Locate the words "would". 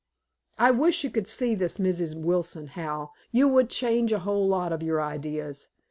3.49-3.69